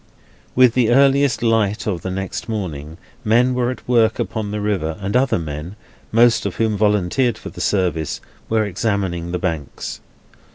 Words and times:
With 0.55 0.73
the 0.73 0.89
earliest 0.89 1.43
light 1.43 1.85
of 1.85 2.01
the 2.01 2.09
next 2.09 2.49
morning, 2.49 2.97
men 3.23 3.53
were 3.53 3.69
at 3.69 3.87
work 3.87 4.17
upon 4.17 4.49
the 4.49 4.59
river, 4.59 4.97
and 4.99 5.15
other 5.15 5.37
men—most 5.37 6.43
of 6.47 6.55
whom 6.55 6.75
volunteered 6.75 7.37
for 7.37 7.49
the 7.51 7.61
service—were 7.61 8.65
examining 8.65 9.31
the 9.31 9.37
banks. 9.37 9.99